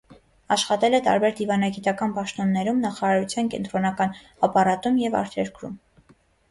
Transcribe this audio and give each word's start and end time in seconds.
Աշխատել 0.53 0.97
է 0.99 1.01
տարբեր 1.07 1.35
դիվանագիտական 1.41 2.17
պաշտոններում 2.17 2.81
նախարարության 2.87 3.55
կենտրոնական 3.55 4.19
ապարատում 4.49 5.03
և 5.07 5.21
արտերկրում։ 5.25 5.83